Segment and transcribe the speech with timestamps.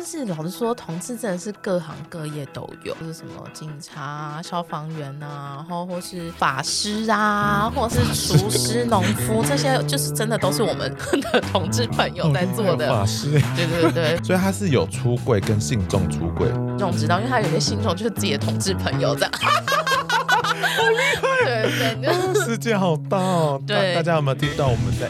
[0.00, 10.90] 就是老实说，同志真的是各行各业都有，就是什么警察、啊、消防员啊，然后或是法师啊，或者是厨师、农夫，这些就是真的都是我们
[11.30, 12.88] 的同志朋友在做的。
[12.88, 19.30] 法师，对对对， 所以他是有出柜跟信众出柜，这种知道，因为他有些信众就是自己的同志朋友这样。
[19.42, 21.44] 好厉害！
[21.44, 23.60] 对对对，世界好大哦。
[23.66, 25.08] 对，大家有没有听到我们在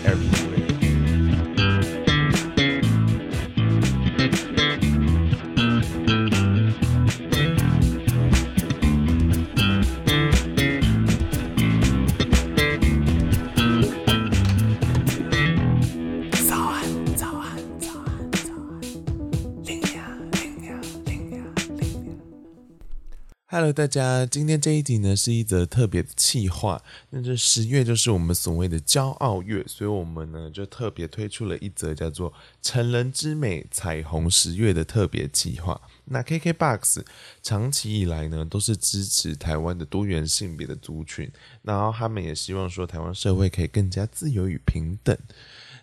[23.61, 26.83] Hello，大家，今天这一集呢是一则特别的企划。
[27.11, 35.79] 那这十月就是我们所谓的骄傲月，所以我们呢就特别推出了一则叫做“成人之美彩虹十月”的特别企划。
[36.07, 37.05] 那 KKBOX
[37.43, 41.31] 长期以来呢都是支持台湾的多元性别的族群，
[41.61, 45.15] 然后他们也希望说台湾社会可以更加自由与平等。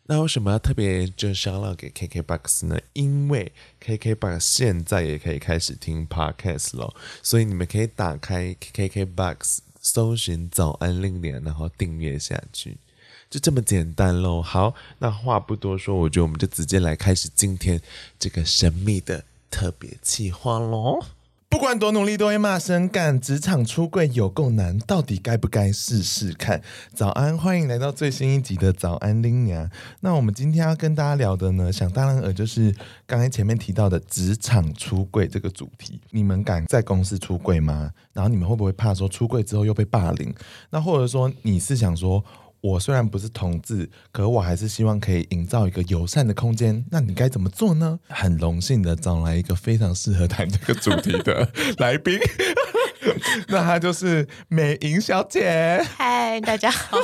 [0.09, 2.79] 那为什么要特别就 shout out 给 KKBOX 呢？
[2.93, 3.51] 因为
[3.83, 12.77] KKBOX 现在也可以开始听 Podcast 了，所以你们可以打开 KKBOX 搜寻“早安拎娘”，然后订阅下去，
[13.29, 14.41] 就这么简单喽。
[14.41, 17.81] 好，那话不多说，我觉得我们就直接来开始今天
[18.17, 20.99] 这个神秘的特别企划喽。
[21.49, 26.61] 不管多努力都会骂声干，职场出柜有够难，到底该不该试试看？
[26.93, 29.69] 早安，欢迎来到最新一集的早安拎娘。
[30.01, 32.75] 那我们今天要跟大家聊的呢，想当然尔就是
[33.05, 36.01] 刚才前面提到的职场出柜这个主题。
[36.11, 37.91] 你们敢在公司出柜吗？
[38.11, 40.33] 然后你们会不会怕说出柜之后又被霸凌？
[40.69, 42.23] 那或者说你是想说？
[42.61, 46.83] 我虽然不是同志，可我还是希望可以营造一个友善的空间。
[46.89, 47.99] 那你该怎么做呢？
[48.09, 51.47] 很荣幸的找来一个非常适合谈这个主题的
[51.77, 52.19] 来宾，
[53.49, 55.81] 那她就是美莹小姐。
[55.95, 56.97] 嗨，大家好。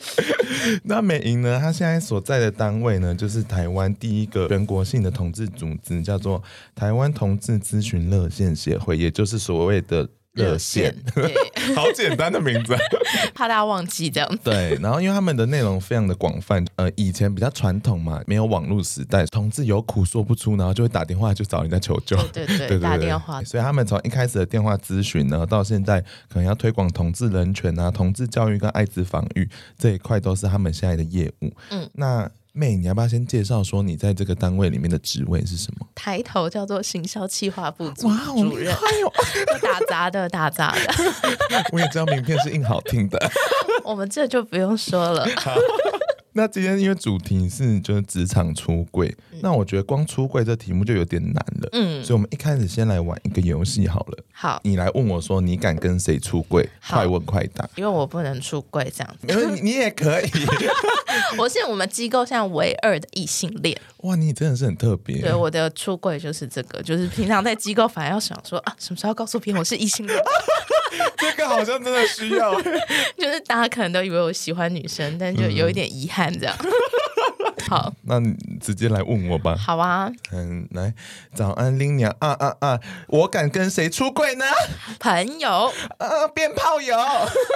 [0.84, 1.58] 那美莹呢？
[1.60, 6.42] 她现在所在的单位呢，就是台湾第一个全国性的同志组织，叫做
[6.74, 10.08] 台湾同志咨询热线协会，也就是所谓的。
[10.38, 10.94] 热线，
[11.74, 12.74] 好简单的名字，
[13.34, 14.38] 怕大家忘记这样子。
[14.44, 23.42] 对，然后因为他们的内容非常的广泛，呃，以前比较传统嘛，没有网络时代，同志有苦说不出，然后就会打电话去找人家求救，对对对，对对 对打电话。
[23.42, 31.52] 所以他们从一开始的电话咨询呢，到现在可能要推广同志人权啊、同志教育跟艾滋防御这一块，都是他们现在的业务。
[31.70, 32.30] 嗯，那。
[32.52, 35.86] 妹，你要不要先介绍说你在这个单位里面的职位是什么？
[35.94, 38.74] 抬头叫做行销企划部主主任，
[39.62, 40.94] 打杂的打杂的。
[41.72, 43.30] 我也知道名片是印好听的，
[43.84, 45.26] 我们这就不用说了。
[46.38, 54.18] 那今天因为主题是就是职场出柜，嗯，那我觉得光出柜这题目就有点难了，嗯，所以我们一开始先来玩一个游戏好了。
[54.32, 56.68] 好，你来问我说你敢跟谁出柜？
[56.88, 57.68] 快问快答。
[57.74, 60.28] 因为我不能出柜这样子，因为你，你也可以。
[61.36, 63.76] 我是我们机构现在唯二的异性恋。
[64.02, 65.20] 哇，你真的是很特别。
[65.20, 70.16] 对，我的出柜就是这个，就是平常在机构反而要想说啊，什么时候告诉别人我是异性恋？
[71.16, 72.54] 这个好像真的需要，
[73.18, 76.56] 就是大家可能都以为我喜欢女生，但就有一点遗憾这样。
[76.60, 76.66] 嗯、
[77.68, 79.54] 好，那你直接来问我吧。
[79.56, 80.94] 好啊，嗯，来，
[81.34, 82.80] 早安林娘啊啊啊！
[83.08, 84.44] 我敢跟谁出柜呢？
[84.98, 86.96] 朋友，呃，变炮友，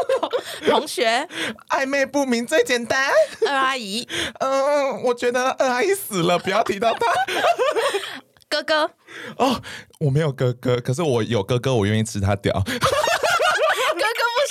[0.68, 1.26] 同学，
[1.70, 3.10] 暧昧不明最简单。
[3.48, 4.06] 二阿姨，
[4.40, 7.00] 嗯、呃，我觉得二阿姨死了，不要提到她。
[8.48, 8.90] 哥哥，
[9.38, 9.62] 哦，
[9.98, 12.62] 我没有哥哥，可是我有哥哥，我愿意吃他屌。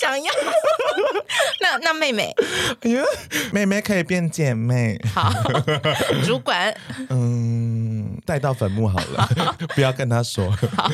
[0.02, 0.32] 想要，
[1.62, 2.34] 那那妹妹，
[2.82, 3.04] 哎呀，
[3.54, 5.00] 妹妹可以变姐妹。
[5.14, 5.32] 好，
[6.26, 6.76] 主管，
[7.10, 10.50] 嗯，带到坟墓好了，好 不要跟他说。
[10.76, 10.90] 好，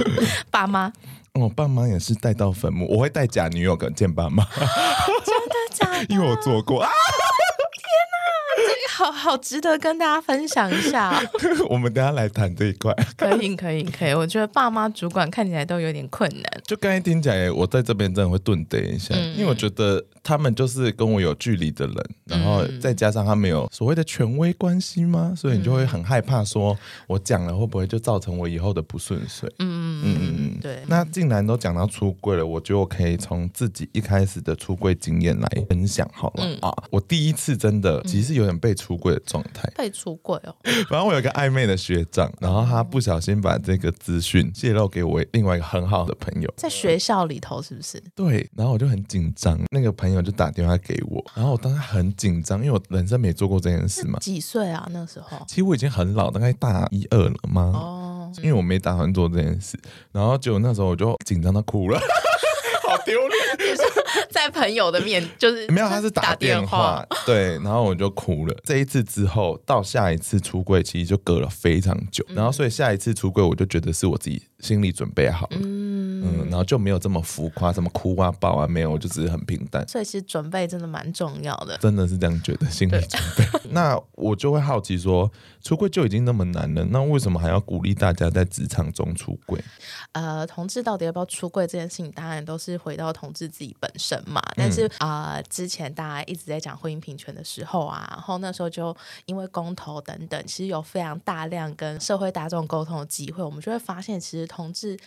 [0.52, 0.92] 爸妈，
[1.34, 4.46] 我，爸妈也是带到坟墓，我会带假女友跟见爸妈。
[5.24, 6.06] 真的假的？
[6.10, 6.90] 因为我做过啊。
[8.98, 11.22] 好好值得跟大家分享一下。
[11.70, 12.92] 我们等下来谈这一块。
[13.16, 16.62] 可以可以可以，我觉得爸妈主管看起来都有点困难。
[16.66, 20.04] 就刚才听起来，我在这边真的会顿顿一下，嗯，因为我觉得。
[20.24, 21.96] 他们就是跟我有距离的人，
[22.26, 25.34] 然后再加上他们有所谓的权威关系吗？
[25.38, 26.78] 所以你就会很害怕，说
[27.08, 29.50] 我讲了会不会就造成我以后的不顺遂？
[29.60, 30.80] 嗯嗯嗯嗯，对。
[30.88, 36.76] 那既然都讲到出柜了，我觉得我可以从自己一开始的出柜经验来分享好了、嗯、啊。
[36.90, 40.56] 我第一次真的其实是有点被出柜的状态，被出柜哦。
[40.88, 48.00] 反正我有个暧昧的学长，然后他不小心把这个资讯泄露给我另外一个很好的朋友，在学校里头是不是？
[48.14, 48.48] 对。
[48.56, 50.22] 然后我就很紧张，那个朋友。
[50.28, 54.20] 就打电话给我，然后我当时很紧张，因为我人生没做过这件事嘛。
[54.20, 54.86] 几岁啊？
[54.92, 55.38] 那时候？
[55.48, 57.72] 其实我已经很老，大概大一二了吗？
[57.74, 58.32] 哦。
[58.42, 59.80] 因为我没打算做这件事，
[60.12, 61.98] 然后结果那时候我就紧张到哭了。
[62.84, 63.37] 好丢脸！
[64.48, 68.56] 在朋友的面 就是没有，他是打电话，对，然后我就哭了。
[68.64, 75.58] 这一次之后，到下一次出柜，其实就隔了非常久，然后所以下一次出柜，我就觉得是我自己心理准备好了。
[75.62, 79.88] 嗯嗯，然后就没有这么浮夸，什么哭啊、抱啊，没有，就只是很平淡。
[79.88, 83.46] 所以其实准备真的蛮重要的，真的是这样觉得，心理准备。
[83.70, 85.32] 那我就会好奇说，
[85.62, 89.64] 出柜就已经那么难了，那为什么还要鼓励大家在职场中出柜？
[90.14, 94.42] 呃，同志到底要不要出柜这件事情，当然都是回到同志自己本身嘛。
[94.56, 98.96] 但是啊、嗯呃，之前大家一直在讲婚姻平权的时候啊，然后那时候就
[99.26, 104.98] 因为公投等等，其实有非常大量跟社会大众沟通的机会，我们就会发现，其实同志。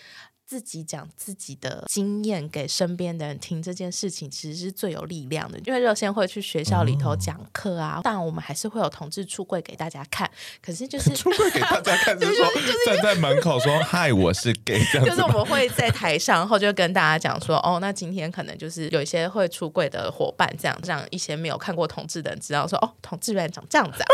[0.50, 5.56] 自己讲自己的经验给身边的人听，这件事情其实是最有力量的。
[5.64, 10.28] 因为热线会去学校里头讲课啊， 当然我们还是会有同志出柜给大家看。
[10.60, 12.46] 可是就是 出柜给大家看， 就是说
[12.84, 15.10] 站在门口说嗨，我是 gay 这样子。
[15.10, 24.08] 就是我们会在台上，然后就跟大家讲说，哦，那今天可能就是有一些会出柜的伙伴，这样让一些没有看过同志的人知道说，哦，同志原来长这样子啊。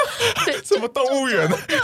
[0.44, 1.48] 对，什么动物园？
[1.66, 1.78] 对，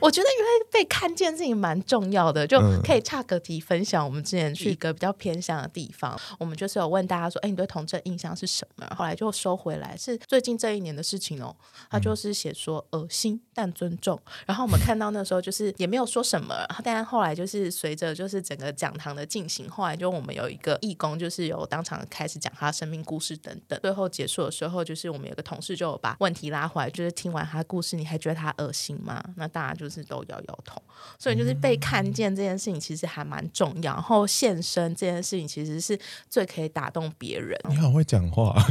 [0.00, 3.75] 我觉得因为被看见事情蛮重要的，就可以差个几分。
[3.76, 11.54] 分享我们之前去一个比较偏向的地方，我们就是有问大家说：“哎，你对同志印象是什么？”后来就收回来是最近这一年的事情哦。
[11.90, 14.18] 他就是写说恶心但尊重。
[14.46, 23.78] 然后我们看到那时候就是也没有说什么，但后来就是随着就是整个讲堂的进行，后来就我们有一个义工就是有当场开始讲他生命故事等等。
[23.82, 29.22] 最后结束的时候，就是我们有个同事就有把问题拉回来，就是听完他的故事，你还觉得他恶心吗？
[29.36, 30.80] 那大家就是都摇摇头。
[31.18, 33.65] 所以就是被看见这件事情其实还蛮重。
[33.82, 35.98] 然后现身这件事情，其实是
[36.28, 37.58] 最可以打动别人。
[37.68, 38.54] 你好会讲话。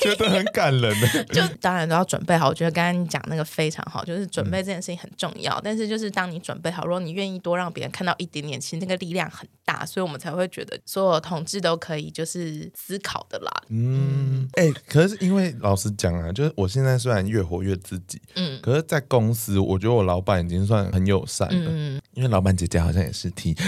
[0.00, 2.48] 觉得很感人的，就当然都要准备好。
[2.48, 5.54] 我觉得刚刚你讲那个非常好，就是准备这件事情很重要。
[5.56, 13.52] 嗯、但是就是当你准备好，如果你愿意多让别人看到一点点，其实那个力量很大，所以我们才会觉得所有同志都可以就是思考的啦。
[13.68, 21.70] 嗯，哎、欸，可是因为老实讲啊，就是我现在虽然越活越自己，嗯，可是在公司，我觉得我老板已经算很友善了。
[21.70, 23.54] 嗯，因为老板姐姐好像也是 T。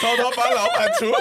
[0.00, 1.18] 偷偷帮老板出柜，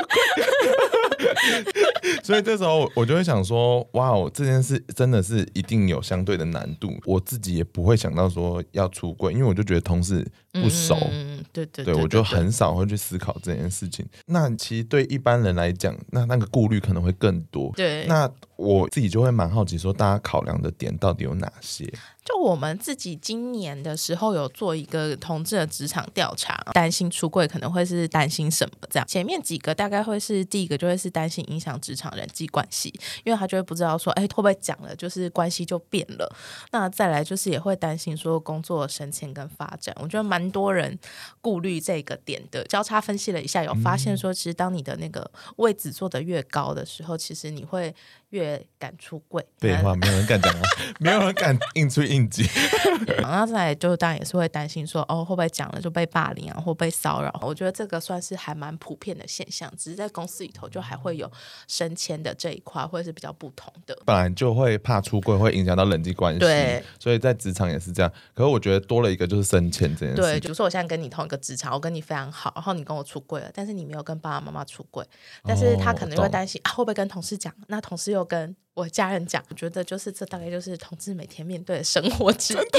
[2.23, 6.91] 所以这时候我就会想说，哇哦，这件事真的是一定有相对的难度。
[7.05, 14.05] 我自己也不会想到说要出柜，因为我就觉得同事不熟，嗯，对对对，我就很少会去思考这件事情。
[14.25, 17.71] 那其实对一般人来讲，那那个顾虑可能会更多。
[17.75, 21.91] 对，那我自己就会蛮好奇，说大家考量的点到底有哪些？
[22.23, 28.87] 就我们自己今年的时候有做一个同志的职场调查，担心出柜可能会是担心什么？
[28.91, 32.93] 这样前面几个大概会是第一个就会是担心影响职场人际关系，
[33.23, 36.35] 因为他就会不知道说，哎，会不会讲了就是关系就变了？
[36.71, 40.97] 那再来就是也会担心说工作升迁跟发展，我觉得蛮多人
[41.41, 42.63] 顾虑这个点的。
[42.63, 47.93] 交叉分析了一下，有发现说，其实当你的那个位置做的越高的时候，其实你会。
[48.31, 50.61] 越敢出柜，废话没有人敢讲啊，
[50.99, 52.49] 没有人敢硬出硬挤。
[53.21, 57.33] 然后再来就当然也是会担心说，哦，会不会讲了就被霸凌啊，或被骚扰？
[57.41, 61.29] 我觉得这个算是还蛮普遍的现象，只是在公司里头就还会有
[61.67, 63.97] 升迁的这一块，会是比较不同的。
[64.05, 68.11] 本来就会怕出柜会影响到人际关系，对，所以在职场也是这样。
[68.33, 70.21] 可是我觉得多了一个就是升迁这件事。
[70.21, 75.05] 对，比如说我现在跟你同一个职场，我跟你非常好，然后你跟我出柜了，但是你没有跟爸爸妈妈出柜，
[75.43, 77.53] 但是他可能会担心、哦、啊，会不会跟同事讲？
[77.67, 82.57] 那同事又跟我家人讲，我觉得就是这大概就是同志每天面对的生活之一。
[82.57, 82.63] 不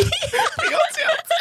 [0.73, 1.33] 要这样子，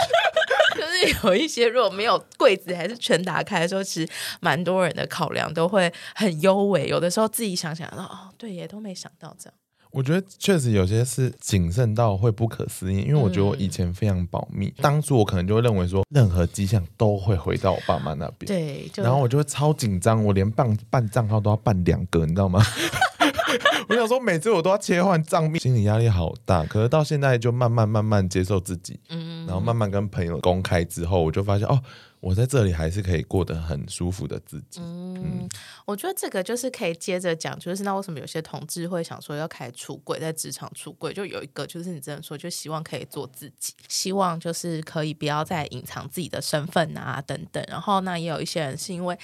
[0.82, 6.88] 就是有一些如果没有柜子还是全打开的时候，其实蛮多人的考量都会很优美。
[6.88, 9.54] 有的时候自己想想，哦，对，也都没想到这样。
[9.92, 18.48] 我觉得确实有些是谨慎到会不可思议，因为我觉得我以前非常保密，嗯、当初我可能就会认为说，任何迹象都会回到我爸妈那边。
[18.48, 22.64] 对，然后我就会超紧张，我连办办账号都要办两个，你知道吗？
[23.90, 26.64] 我想说，每次我都要切换账密，心理压力好大。
[26.66, 31.78] 可是到现在就慢慢慢慢接受自己，嗯，然后慢慢跟朋友公开之后，我就发现哦。
[32.22, 34.80] 我在这里还是可以过得很舒服的自己。
[34.80, 35.50] 嗯，嗯，
[35.86, 47.64] 我觉得这个就是可以接着讲，就是那为什么有些同志会想说要开始出柜，在职场出柜，就有一个就是你真的说，就希望可以做自己，希望就是可以不要再隐藏自己的身份啊等等。
[47.68, 49.18] 然后那也有一些人是因为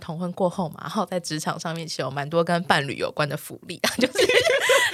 [0.00, 4.12] 同婚过后嘛，然后在职场上面其实有蛮多跟伴侣有关的福利啊， 就是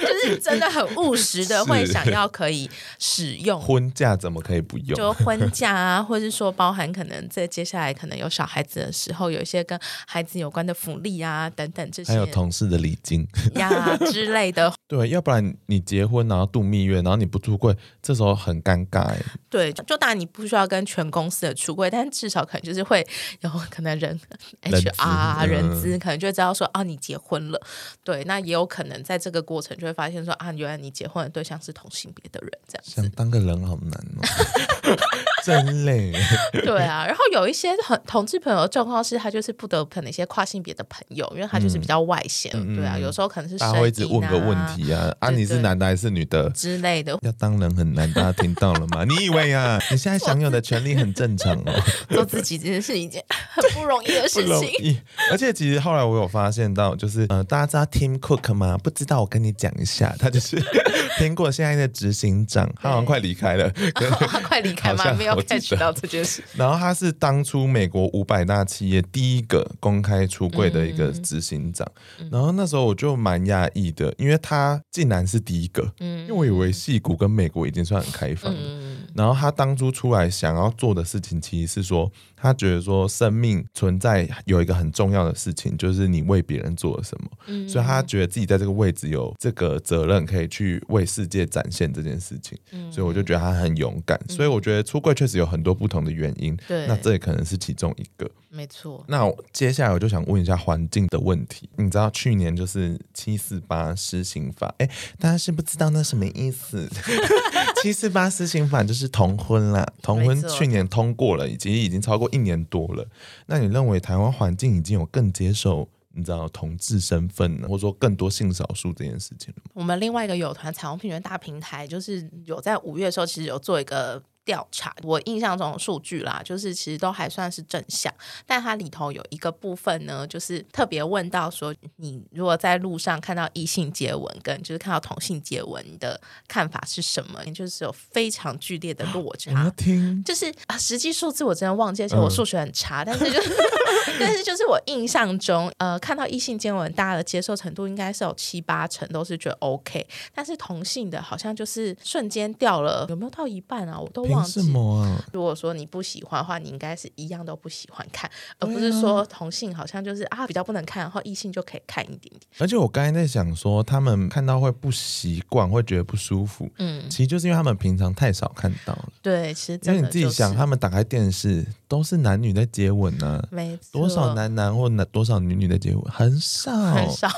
[0.01, 2.69] 就是真的很务实的会想要可以
[2.99, 4.93] 使用 婚假怎么可以不用？
[4.97, 7.44] 就婚假啊，或是说包含可能这。
[7.45, 14.73] 对接下来可能有小孩子的时候，有一些跟孩子有关的福利啊等等这些，还有同事的礼金呀 之类的。
[14.87, 19.21] 对，要不然你结婚然后度蜜月，然后你不出柜，这时候很尴尬哎。
[19.49, 23.05] 对，就当然你不需要跟全公司的出柜，但至少可能就是会
[23.41, 24.19] 有可能人
[24.63, 27.61] HR 人资可能就会知道说啊你结婚了。
[28.03, 32.91] 对，那也有可能在这个过程就会发现说啊原来你结婚的对象是同性别的人，这样子。
[33.01, 34.21] 想当个人好难哦，
[35.45, 36.11] 真累。
[36.65, 42.51] 对啊，然后有一些很同志朋友的状况是，他就是不得可能一些跨性别的朋友，因为他就是比较外显。
[42.55, 47.17] 嗯、对啊，有时候可能是他、啊、会一直问个问题啊啊，你是男的还是女的之类的。
[47.21, 49.03] 要当人很难，大家听到了吗？
[49.05, 51.73] 你以为啊，你现在享有的权利很正常哦。
[52.09, 53.23] 做自己真的是一件
[53.55, 55.01] 很不容易的事情。
[55.31, 58.77] 而且其实后来我有发现到，就是呃，大家知道 Tim Cook 吗？
[58.77, 60.57] 不知道，我跟你讲一下，他就是
[61.19, 63.69] 苹果现在的执行长，他好像快离开了，
[64.27, 65.13] 他快离开吗？
[65.13, 66.43] 没有 catch 到这件事。
[66.55, 71.89] 然后他是当初美国五百大企业第一个公开出柜的一个执行长。
[72.19, 75.89] 嗯、然后那时候我就蛮讶异的，因为他竟然是第一个。
[75.99, 78.59] 嗯，因为我以为矽谷跟美国已经算很开放了。
[78.61, 82.11] 嗯、然后他当初出来想要做的事情，其实是说。
[82.37, 87.27] 他觉得说，生命存在有一个很重要的事情，就是你为别人做了什么。
[87.47, 92.55] 嗯，所以他觉得自己在这个位置有这个责任，可以去为世界展现这件事情。
[92.71, 94.19] 嗯，所以我就觉得他很勇敢。
[94.29, 96.55] 所以我觉得出柜确实有很多不同的原因。
[96.67, 98.29] 对，那这也可能是其中一个。
[98.55, 99.03] 没错。
[99.07, 101.69] 那接下来我就想问一下环境的问题。
[101.77, 106.87] 你知道去年就是七四八施行法，哎，大家是不知道那什么意思？
[107.81, 112.29] 七四八施行法就是同婚啦，同婚去年通过了，已经已经超过。
[112.31, 113.07] 一年多了，
[113.45, 119.53] 那你认为台湾环境已经有更接受你知道同志身份呢，或者说更多性少数这件事情？
[119.73, 124.21] 我们另外一个友团彩虹平权大平台，就是有在五月的时候，其实有做一个。
[124.45, 128.13] 调查我印象中的数据啦，就是其实都还算是正向，
[128.45, 137.43] 但它里头有一个部分呢，就是特别问到说，你如果在路上看到异性接吻，跟就是看到同性接吻，你的看法是什么？
[137.53, 139.67] 就是有非常剧烈的落差。
[139.71, 143.55] 听，就是啊，实际数字我真的忘记，而且我数学很差，嗯、但是就是
[144.19, 153.99] 但是就是我印象中，呃，看到异性接吻，大家的接受程度应该是有七八成都是觉得 OK，但是同性的好像就是瞬间掉了，有没有到一半啊？
[153.99, 154.34] 我都。
[154.41, 155.25] 凭什么啊？
[155.33, 162.41] 如果说你不喜欢的话，你应该是一样都不喜欢看，而不是说同性好像就是啊比较不能看，然后异性就可以看一点点。
[162.59, 166.69] 而且我刚才在想说，他们看到会不习惯，会觉得不舒服。
[166.77, 169.09] 嗯，其实就是因为他们平常太少看到了。
[169.21, 177.29] 对，其实你自己想，他们打开电视都是男女在接吻呢、啊，没错，多少男男或男多少女女在接吻，很少很少，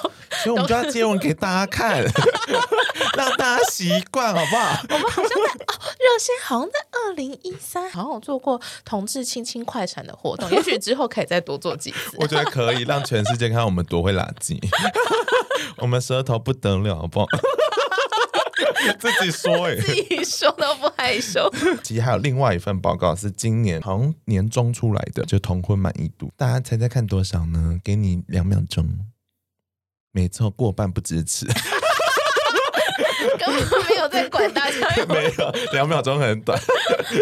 [0.44, 2.02] 所以我们就要接吻给大家看，
[3.18, 4.82] 让大家习惯，好不好？
[4.90, 12.16] 我们好像在哦，热线好像在二零一三，好像有做过同志亲亲快闪的活动， 也许之后可以再多做几次。
[12.18, 14.58] 我觉得可以让全世界看到我们多会垃圾，
[15.78, 17.26] 我们舌头不得了，好不好？
[19.00, 20.77] 自己说哎、欸，自己说都不
[21.08, 21.50] 害羞。
[21.84, 27.80] 其实还有另外一份报告是今年好像年中出来的，就同婚满意度，大家猜猜看多少呢？
[27.82, 28.86] 给你两秒钟，
[30.12, 31.46] 没错，过半不支持。
[33.40, 33.56] 根本
[33.88, 36.60] 没有在管大家， 没有两秒钟很短。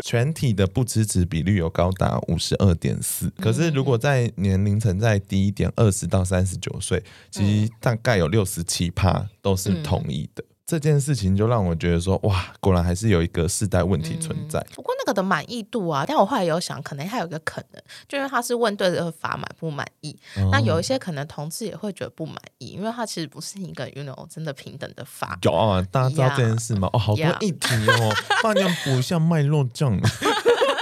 [0.03, 10.43] 全体的不支持比率有高达五十二点四，可是如果在年龄层再低一点，二十到三十九岁，其实大概有六十七趴都是同意的。
[10.65, 14.59] 这件事情就让我觉得说，哇，果然还是有一个世代问题存在。
[14.59, 20.17] 嗯、不过那个的满意度啊，但我后来有想，可能还有一个可能，就因为他是问对这个法满不满意。
[20.37, 25.37] 哦、那有一些可能同志也会觉得不满意，因为他其实不是一个 you know 真的平等的法。
[25.43, 29.95] 有啊，大家知道这件事吗哦，好多议题哦， 帮你补一下脉络这样。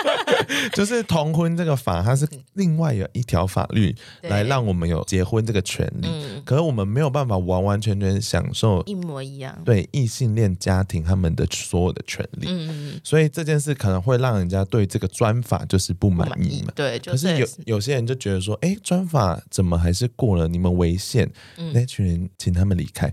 [0.73, 12.47] 就是同婚这个法，它是另外有一条法律来让我们有结婚这个权利，嗯、可是我们没有办法完完全全享受一模一样对异性恋家庭他们的所有的权利。
[12.49, 16.71] 嗯，所以这件事可能会让人家对这个专法就是不满意嘛。
[16.75, 20.47] 对，可是有有些人就觉得说，哎，专法怎么还是过了？
[20.47, 23.11] 你们违宪，嗯、那群人请他们离开。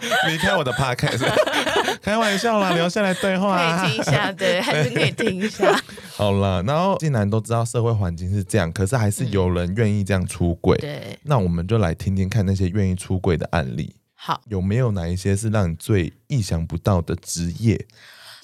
[0.28, 1.24] 离开我的 podcast，
[2.02, 5.80] 开玩笑啦，留下来对话，啊，可以听一下，对，还是可以听一下。
[6.16, 13.94] 好了，然后既然都知道社会环境是这样，可是还是有人愿意这样出轨，嗯，对，那我们就来听听看那些愿意出轨的案例。
[14.14, 17.86] 好，有没有哪一些是让你最意想不到的职业？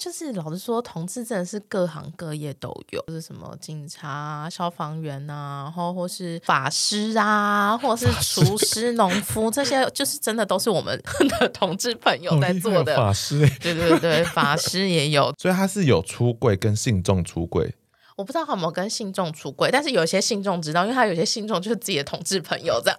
[0.03, 11.01] 就是老实说，同志真的是各行各业都有，就是什么警察、消防员啊，然后或是法师啊，或是厨师、农夫，这些就是真的都是我们
[11.39, 12.97] 的同志朋友在做的。
[12.97, 17.73] 法师，对对对，法师也有， 所以他是有出柜跟信众出柜。
[18.17, 22.97] 我不知道他有没有跟信众出柜，但是有些信众知道，因为他有些信众就是自己的同志朋友这样。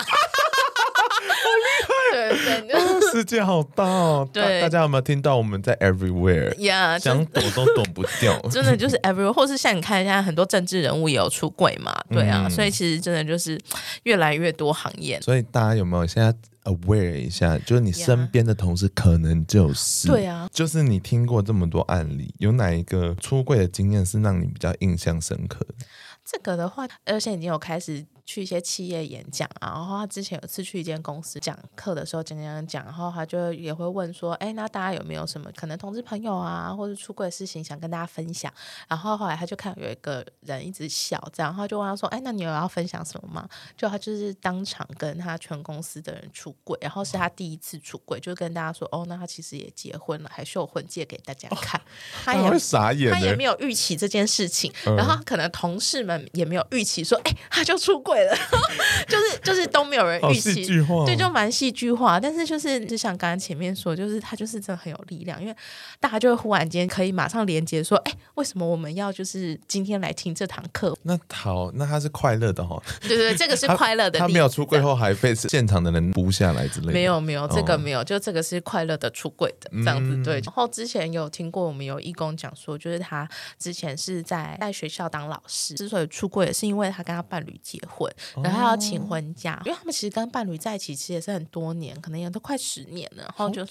[3.12, 4.28] 世界好大哦！
[4.32, 6.54] 对，大家有没有听到我们在 everywhere？
[6.58, 13.60] 呀，想躲都躲不掉， 真的就是 everywhere，或是像你看，现在很多政治人物也有出柜嘛，对啊，嗯、所以其实真的就是
[14.04, 15.20] 越来越多行业。
[15.20, 16.32] 所以大家有没有现在
[16.64, 17.58] aware 一下？
[17.58, 25.86] 就是你身边的同事可能就是对啊，就是你听过这么多案例，有哪一个出柜的经验是让你比较印象深刻的？
[26.24, 28.04] 这个的话，而且已经有开始。
[28.26, 38.52] 去一些企业演讲啊，然后他之前有次去一间公司讲课的时候讲讲讲，然后他就也会问说，哎，那大家有没有什么可能同志朋友啊，或者出柜的事情想跟大家分享？
[38.88, 43.46] 然后后来他就看有一个人一直笑，这样，然后就问他说，哎，那你有要分享什么吗？
[43.76, 51.78] 就他就是当场跟他全公司的人出柜，然后是他第一次出柜，就跟大家说，哦，那他其实也结婚了，还秀婚戒给大家看。
[51.84, 51.84] 哦、
[52.24, 58.13] 他也傻眼，他也没有预期这件事情，嗯、然后可能同事们也没有预期说，哎，他就出柜。
[58.14, 58.36] 对了，
[59.08, 60.64] 就是就是都没有人预期，
[61.04, 62.20] 对，就蛮戏剧化。
[62.20, 65.56] 但是就是就像刚刚前面说，就是他就是真的很有力量，因为
[65.98, 70.96] 大家就会忽然间可以马上连接说，哎，为什么我们要就是今天来听这堂课？
[71.02, 72.82] 那好，那他是快乐的哈、哦。
[73.00, 74.28] 对对对，这个是快乐的他。
[74.28, 76.92] 他没有出柜后还被现场的人 busy 下来之类的。
[76.92, 80.22] 没有没有，这个没有，就这个是快乐的出柜的这样子。
[80.22, 80.34] 对。
[80.44, 83.28] 然后之前有听过我们有义工讲说，就是他
[83.58, 88.03] 之前是在在学校当老师，之所以出柜，也是因为他跟他伴侣结婚。
[88.42, 93.24] 然后要请婚假，因为他们其实跟伴侣在一起其实也是很多年，可能也都快十年了。
[93.24, 93.64] 然后就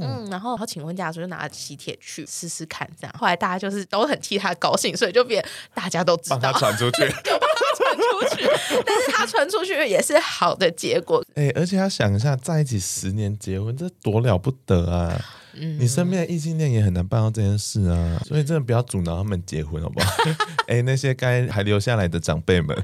[0.00, 3.16] 嗯，然后然后请婚假的时候就拿喜帖去试试看，这样。
[3.18, 8.48] 后来大家就是都很替他高兴，所以就变大家都知道，帮他传出去，就帮他传出去。
[8.84, 11.24] 但是他传出去也是好的结果。
[11.34, 15.20] 哎，而且要想一下，在一起十年结婚，这多了不得啊！
[15.54, 20.12] 嗯，你身边的异性恋也很难办到这件事啊，所以真的不要阻挠他们结婚，好不好？
[20.68, 22.76] 哎，那些该还留下来的长辈们。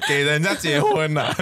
[0.08, 1.32] 给人家结婚了，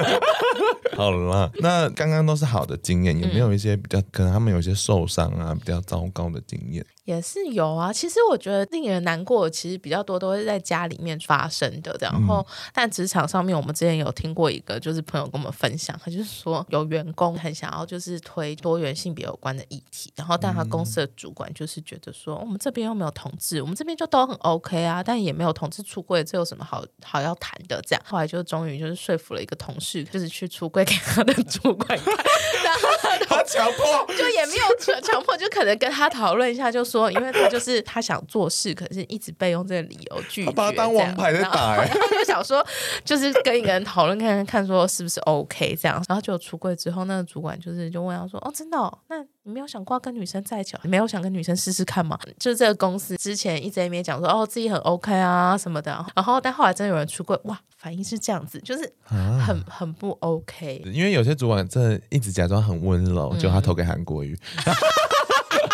[0.96, 6.84] 好了，那刚刚都是好的经验，有没有一些比较可能他们有些受伤啊，比较糟糕的经验？
[7.04, 11.96] 也是有啊，其实我觉得令人难过，其实比较多都会在家里面发生的。
[12.00, 27.82] 然后，但职场上面，我们之前有听过一个，就是朋友跟我们分享，他就是说有员工很想要就是推多元性别有关的议题，然后但他公司的主管就是觉得说，我们这边又没有同志，我们这边就都很 OK 啊，但也没有同志出柜，这有什么好好要谈的？
[27.82, 32.14] 这样，后来就终于就是说服了一个同事，就是去出柜给他的主管看，
[32.64, 32.88] 然后
[33.26, 42.64] 他强迫，就也没有强强迫，就可能跟他讨论一下，就说，因为他就是他想做事，可是一直被用这个理由拒把他当王牌在打，欸，然 后他就想说，
[43.04, 49.24] 就是跟一个人讨论看看看，说是不是 OK 这样，然后就出柜之后，那个主管就是就问他说，哦，真的哦，那。
[49.44, 50.76] 你没有想过要跟女生在一起？
[50.84, 52.16] 你没有想跟女生试试看吗？
[52.38, 60.80] 就是这个公司之前一直在那边讲说，哦，自己很 OK 啊什么的，然后但后来真的有人出柜，哇，反应是这样子，就是很、啊、很不 OK。
[60.84, 64.74] 因为有些主管真的一直假装很温柔，就他投给韩国瑜，嗯、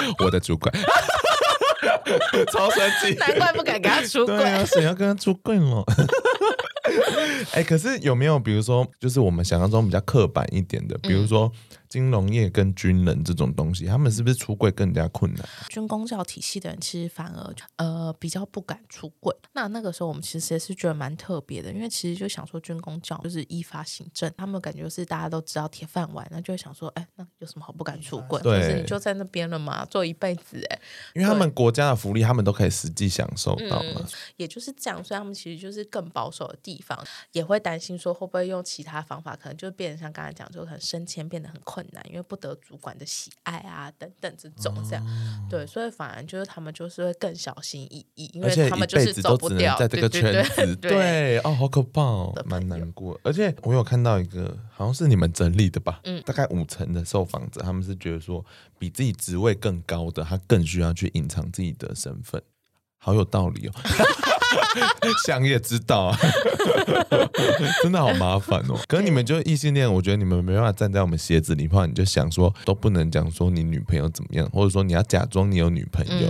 [0.25, 0.73] 我的主管
[2.53, 4.37] 超生气，难怪不敢跟他出柜。
[4.37, 5.85] 对啊，谁要跟他出柜了？
[7.53, 11.51] 哎、欸，可是有没有比如说，就是我们想象中比较刻板一点的，比如说。
[11.55, 15.49] 嗯金融业跟军人这种东西，他们是不是出柜更加困难？
[15.69, 19.35] 军工教体系的人其实反而呃比较不敢出柜。
[19.53, 28.41] 那那个时候我们其实也是觉得蛮特别的，因为其实就想说军工教就是依法行政，他们感觉是大家都知道铁饭碗，那就会想说，哎，那有什么好不敢出柜？
[28.43, 30.79] 对，就是你就在那边了嘛，做一辈子哎。
[31.15, 34.07] 因为他们国家的福利，他们都可以实际享受到嘛、嗯。
[34.37, 36.99] 也就是这样，所以他们其实就是更保守的地方，
[37.33, 53.17] 也会担心说会不会用其他方法，可能就变成像刚才讲，就可能升迁变得很困难，因为不得主管的喜爱啊，等等这种这样，哦、对，所以反而就是他们就是会更小心翼翼，因为他们就是走不掉，在这个圈子，对，哦，好可怕哦，蛮难过。
[53.23, 58.45] 而且我有看到一个，好像是你们整理的吧，嗯，大概五成的受访者，他们是觉得说，
[58.77, 62.43] 比自己职位更高的，他更需要去隐藏自己的身份，
[62.97, 63.73] 好有道理哦。
[65.27, 66.19] 想也知道啊，
[67.83, 68.79] 真的好麻烦哦。
[68.87, 76.29] 可是你们就异性恋，我觉得你们没办法站在我们鞋子里的话，你就想说都不能讲说你女朋友怎么样，或者说你要假装你有女朋友。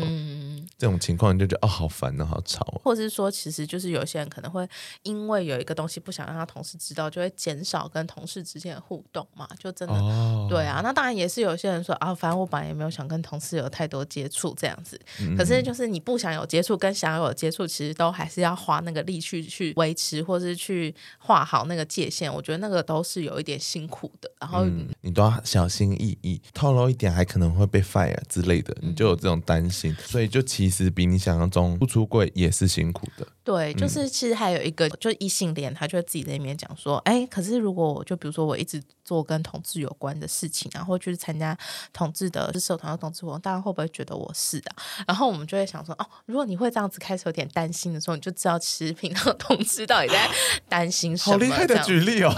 [0.79, 2.81] 这种情况你就觉得哦，好烦哦，好吵哦。
[2.85, 4.67] 或者是说，其实就是有些人可能会
[5.03, 10.81] 因为有一个东西不想让他同事知道，就会减少跟同事之间的互动嘛，就真的、哦、对啊。
[10.83, 14.99] 那当然也是有些人说啊，反正我本来也没有想跟同事有太多接触这样子。
[15.21, 22.33] 嗯、可是就是你不想有接触跟想有接触，其实都还是要花那个力去去维持，或是去画好那个界限。
[22.33, 24.31] 我觉得那个都是有一点辛苦的。
[24.41, 29.93] 然后、嗯、你都要小心翼翼，透露一点还可能会被 fire 之类的，你就有这种担心。
[30.05, 33.27] 所以就其其实比你想象中不出柜也是辛苦的。
[33.43, 41.57] 对，就是其实还有一个，就异性恋，他就会自己在那面讲说，哎，可是如果我就比如说我一直做跟同志有关的事情，然后去参加
[41.95, 44.77] 同志的社团的同志活动，大家会不会觉得我是啊？
[45.07, 50.29] 然后我们就会想说，哦，如果你会这样子开始有点担心的时候，你就知道其实平常同志到底在
[50.69, 51.33] 担心什么。
[51.33, 52.31] 好厉害的举例哦！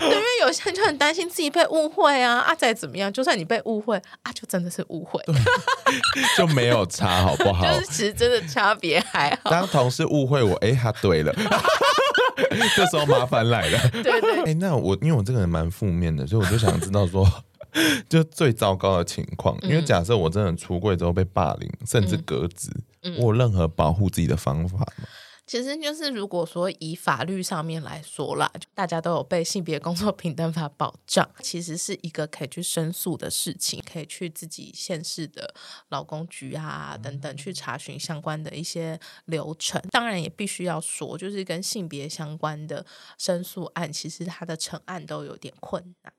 [0.00, 5.22] 对，因为有些人就很担心自己被误会啊，啊，再怎么样，就算你被误会啊，就真的是误会，
[6.36, 7.62] 就没有差，好不好？
[7.72, 9.50] 就是其实真的差别还好。
[9.50, 11.32] 当同事误会我，哎，他对了，
[12.76, 13.78] 这时候麻烦来了。
[13.90, 17.26] 对对，哎，那我因为我这个人蛮负面的，所以我就想知道说，
[18.08, 22.70] 就最糟糕的情况，因为假设我真的出柜之后被霸凌，甚至革职，
[23.02, 24.86] 嗯、我有任何保护自己的方法吗？
[25.52, 35.54] 其实就是，如果说以法律上面来说啦，大家都有被性别工作平等法保障，其实是一个可以去申诉的事情，可以去自己县市的
[35.90, 39.78] 劳工局啊等等去查询相关的一些流程。
[39.90, 42.86] 当然也必须要说，就是跟性别相关的
[43.18, 46.14] 申诉案，其实它的成案都有点困难。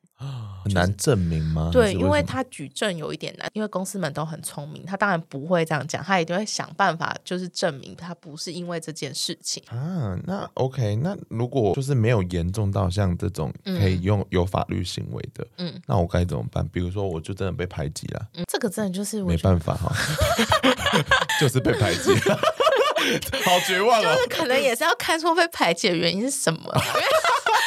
[0.63, 1.69] 很难证明吗？
[1.71, 10.17] 对，因为他举证有一点难，因为公司们都很聪明，他当然不会这样讲，他一定会想办法，就是证明他不是因为这件事情啊。
[10.25, 16.65] 那 OK，那如果就是没有严重到像这种可以用有法律行为的，嗯，那我该怎么办？
[16.69, 19.93] 比如说，我就真的被排挤了，嗯，这个真的就是没办法哈，
[21.41, 22.39] 就是被排挤了，
[23.43, 24.15] 好绝望啊！
[24.15, 26.73] 就是可能也是要看出被排挤的原因是什么。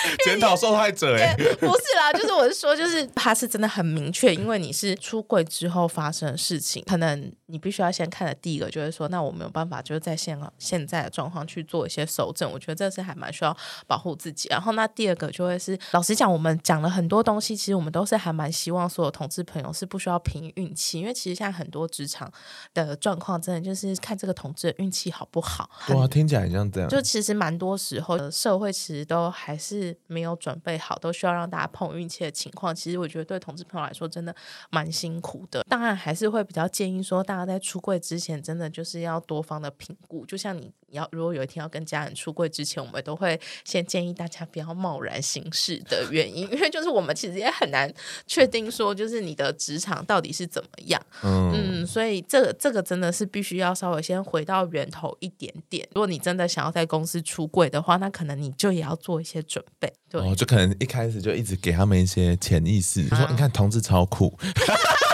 [0.25, 13.57] 检讨受害者 哎，不是啦，就是我是说，就是他是真的很明确，因为你是出轨之后发生的事情，可能你必须要先看的第一个就是说，那我没有办法，就是在现现在的状况去做一些手诊，我觉得这是还蛮需要
[13.87, 14.49] 保护自己。
[14.49, 22.31] 然后那第二个就会是，老实讲，我们讲了很多东西，其实我们都是还蛮希望所有同志朋友是不需要凭运气，因为其实现在很多职场
[22.75, 25.71] 的状况，真的就是看这个同志的运气好不好。
[25.91, 26.89] 哇，听起来很像这样。
[26.89, 29.97] 就其实蛮多时候，社会其实都还是。
[30.09, 34.35] 没有准备好，都需要让大家碰运气的情况，其实我觉得对同志朋友来说真的
[34.71, 35.63] 蛮辛苦的。
[35.69, 40.25] 当然，还是会比较建议说，大家在出柜之前，真的就是要多方的评估。
[40.27, 47.93] 就像你要如果有一天要跟家人出柜之前，我们都会先建议大家不要贸然行事的原因，因为就是我们其实也很难
[48.27, 51.01] 确定说，就是你的职场到底是怎么样。
[51.23, 55.87] 嗯，嗯，所以这个这个真的是必须要稍微先回到源头一点点。
[55.95, 59.93] 如果你真的想要在公司出柜的话，那可能你就也要做一些准备。
[60.09, 64.33] 对哦，就可能一开始就一直给他们一些潜意识，啊、说你看同志超酷，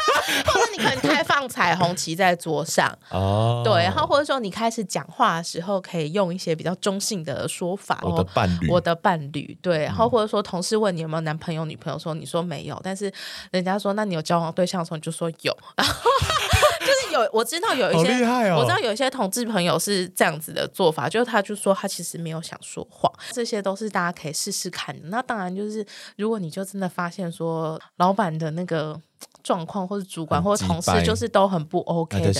[0.83, 13.13] 或者你可能开放彩虹旗在桌上哦，对，然后或者说你开始讲话的时候可以用一些比较中性的说法，我的伴侣，我的伴侣，对，然后或者说同事问你有没有男朋友女朋友，说你说没有，但是
[13.51, 15.57] 人家说那你有交往对象的时候，你就说有。
[16.83, 25.09] 就是有我知道有一些，哦、我知道有一些同志朋友是这样子的做法，就是他就说他其实没有想说谎，这些都是大家可以试试看的。
[25.09, 29.01] 那当然就是如果你就真的发现说老板的那个。
[29.43, 32.33] 状况或是主管或者同事就是都很不 OK 的，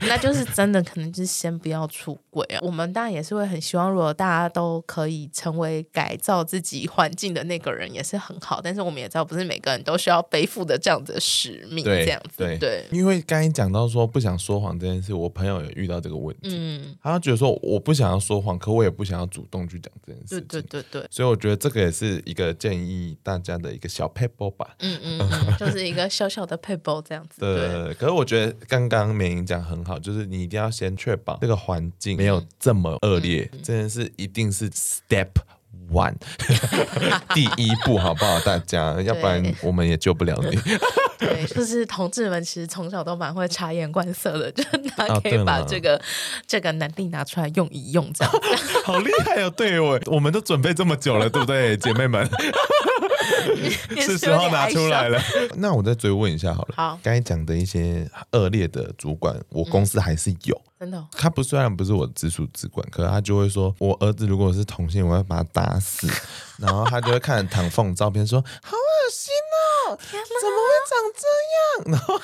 [0.00, 2.60] 那， 那就是真的可能就是先不要出轨啊。
[2.62, 8.60] 我们当然也是会很希望，如果大家都可以成为改造自己环境的那个人，也是很好。
[8.62, 12.58] 但是我们也知道，不是每个人都需要背负的这样子的使命，这样子对。
[12.58, 21.08] 对，因为刚才讲到说不想说谎这件事，我朋友也遇到这个问题，嗯，他觉得说我不想要说谎，可我也不想要主动去讲这件事情，对对对对。
[21.10, 26.01] 所以我觉得这个也是一个建议大家的一个小 paper 吧，嗯嗯，嗯，就是一个。
[26.08, 27.94] 小小的配包这样子，对，对。
[27.94, 35.28] 可是我觉得刚刚美伶讲很好，就是你一定要先确保这个环境没有这么恶劣，嗯嗯、这件事一定是 step
[35.90, 36.14] one，
[37.34, 38.40] 第一步，好不好？
[38.40, 40.58] 大家，要不然我们也救不了你。
[41.18, 44.64] 对， 就是同志们其实从小都蛮会察言观色的，就
[44.96, 46.04] 他可以把这个、啊、
[46.46, 48.32] 这个能力拿出来用一用，这样。
[48.84, 49.50] 好厉害哦！
[49.50, 52.28] 对我，我们都准备这么久了，对不对，姐妹们？
[54.00, 55.20] 是时候拿出来了。
[55.56, 56.74] 那我再追问一下好了。
[56.76, 60.60] 好，刚才讲的一些恶劣的主管，我公司还是有。
[60.82, 61.06] 嗯、真的？
[61.12, 66.08] 他不虽然不是我直属主管，可是他就会说，我儿子如果是同性，我要把他打死。
[66.58, 69.32] 然后他就会看唐凤照片说，好恶心
[69.88, 69.98] 哦！
[69.98, 71.98] 怎么会长这样？
[71.98, 72.20] 然后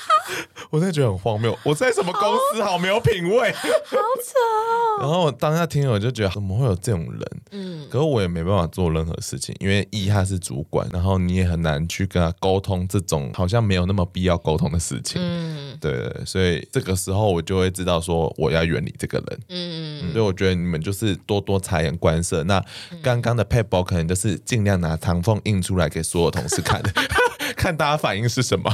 [0.71, 1.57] 我真的觉得很荒谬。
[1.65, 2.63] 我在什么公司？
[2.63, 5.01] 好没有品味，好扯哦。
[5.01, 7.43] 然后我当下听，我就觉得怎么会有这种人？
[7.51, 15.21] 嗯，可是我也没办法做任何事情，因为一他是主管，然后你也很难去跟他沟通这种好像没有那么必要沟通的事情。
[15.21, 19.41] 嗯，对，所以这个时候我就会知道说我要远离这个人。
[19.49, 22.43] 嗯嗯，所以我觉得你们就是多多察言观色。
[22.45, 22.63] 那
[23.03, 26.83] 刚刚的 p a p e r 可能就是尽量拿唐凤印出来给所有同事看，
[27.57, 28.73] 看大家反应是什么。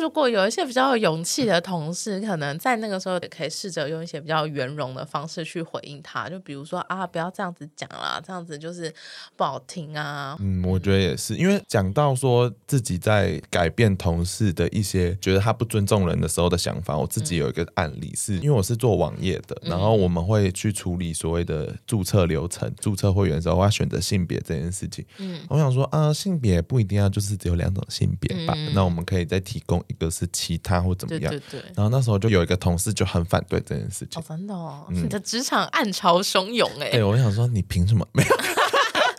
[0.00, 8.92] 如果有一些比较有勇气的同事，可能在那个时候也可以试着用一些比较圆融的方式去回应他，就比如说啊，不要这样子讲啦，这样子就是
[9.36, 10.36] 不好听啊。
[10.40, 25.04] 嗯，我觉得也是，因为讲到说自己在改变同事的一些觉得他不尊重人的时候的想法，我自己有一个案例是，是因为我是做网页的，然后我们会去处理所谓的注册流程、注册会员的时候，我要选择性别这件事情。
[25.18, 31.30] 嗯，我想说啊，性别不一定要就是只有两种性别吧，那我们可以再提供一个是其他或怎么样。
[31.30, 31.72] 对对对。
[31.74, 34.22] 然后那时候就有一个同事就很反对这件事情。
[34.22, 36.90] 哦，真的哦，你的职场暗潮汹涌哎。
[36.90, 38.36] 对，我想说你凭什么没有？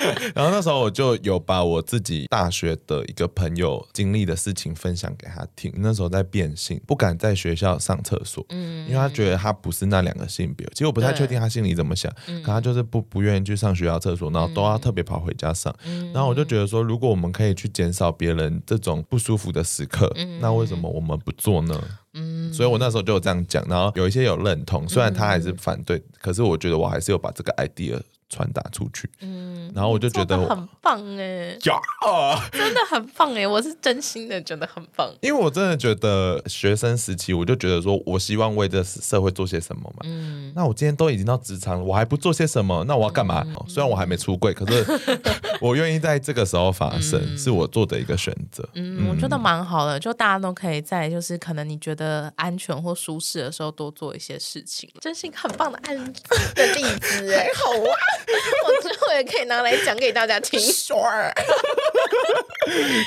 [0.36, 5.72] 然后那时候我就有把我自己大学的一个朋友经历的事情分享给他听。
[5.78, 10.68] 那时候在变性，不敢在学校上厕所，嗯，因为他觉得他不是那两个性别。
[10.74, 12.12] 其实我不太确定他心里怎么想，
[12.44, 15.74] 可他就是不不愿意去上学校厕所，然后都要特别跑回家上。
[16.14, 21.82] 然后我就觉得说，如果我们可以去减少别人这种不舒服的时刻，那为什么我们不做呢？
[22.14, 27.98] 嗯，所以我那时候就有这样讲，然后有一些有认同，虽然他还是反对，可是我觉得我还是有把这个 idea
[28.32, 43.46] 传达出去，嗯，然后我就觉得很棒哎，呀，真的很棒哎，我是真心的觉得很棒，因为我真的觉得学生时期我就觉得说我希望为这社会做些什么嘛，嗯，那我今天都已经到职场了，我还不做些什么，那我要干嘛？
[43.68, 44.86] 虽然我还没出柜，可是
[45.60, 56.14] 我愿意在这个时候发生，是我做的一个选择，嗯，我觉得蛮好的，就大家都可以在就是可能你觉得安全或舒适的时候多做一些事情，真是一个很棒的案
[56.56, 57.92] 的例子哎， 好啊。
[58.66, 60.60] 我之后也可以拿来讲给大家听。
[60.60, 61.32] Sure，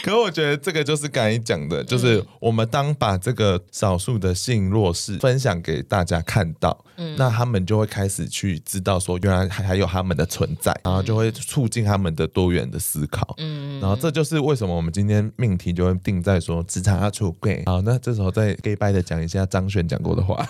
[0.02, 13.34] 可是我觉得这个就是刚才讲的，就是我们当把这个少数的性弱势分享给大家看到，嗯，那他们就会开始去知道说，原来还还有他们的存在，然后就会促进他们的多元的思考。
[13.38, 17.62] 嗯，然后这就是为什么我们今天命题就会定在说职场要出柜。
[17.66, 20.46] 好，那这时候再 gay 掰的讲一下张悬讲过的话。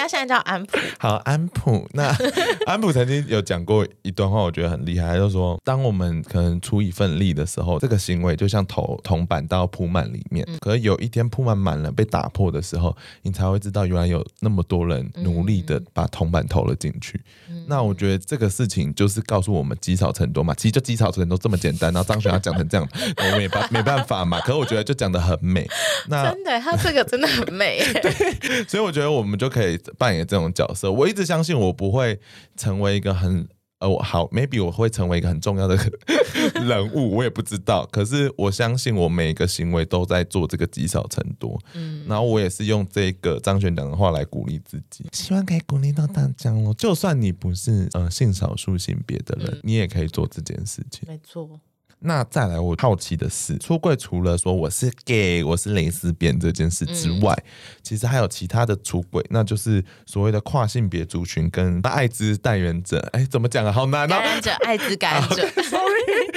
[0.00, 1.86] 人家现在叫安普， 好，安普。
[1.92, 2.04] 那
[2.64, 17.20] 安普曾经有讲过一段话，我觉得很厉害，就是说，当我们可能出一份力的时候，这个行为就像投铜板到铺满里面，嗯、可是有一天铺满满了被打破的时候，你才会知道原来有那么多人努力的把铜板投了进去。
[17.50, 21.92] 嗯、那我觉得这个事情就是告诉我们积少成多嘛，其实就积少成多这么简单。
[21.92, 24.40] 然后张学要讲成这样，我没办没办法嘛。
[24.40, 25.68] 可是我觉得就讲的很美。
[26.08, 27.80] 那真的，他这个真的很美。
[28.00, 29.78] 对，所以我觉得我们就可以。
[29.98, 32.18] 扮演这种角色，我一直相信我不会
[32.56, 33.48] 成为一个很
[33.80, 35.74] 呃，我好，maybe 我会成为一个很重要的
[36.66, 37.86] 人物，我也不知道。
[37.90, 46.74] 可是我相信我每一个行为都在做这个积少成多，嗯，然后我也是用这个张悬讲的话来鼓励自己，希望可以鼓励到大家哦。
[46.76, 51.58] 就算你不是呃性少数性别的人，嗯，你也可以做这件事情，没错。
[52.02, 57.44] 那再来，我好奇的是，出柜除了说我是 gay，我是蕾丝边这件事之外，嗯、
[57.82, 62.98] 其实还有其他的出柜，那就是所谓的跨性别族群跟艾滋带原者。
[63.12, 63.70] 哎，怎么讲啊？
[63.70, 64.18] 好难啊！
[64.18, 66.30] 感染者，艾滋感染者， sorry，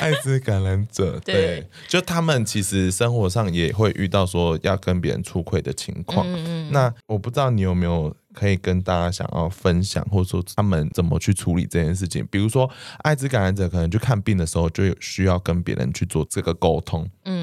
[0.00, 6.26] 艾 滋感染者，对，对就他们其实生活上也会遇到说要跟别人出轨的情况。
[6.26, 8.14] 嗯嗯，那我不知道你有没有。
[8.34, 12.26] 可以跟大家想要分享，或者说他们怎么去处理这件事情。
[12.30, 17.08] 比如说，艾滋感染者可能去看病的时候，就有需要跟别人去做这个沟通。
[17.24, 17.39] 嗯。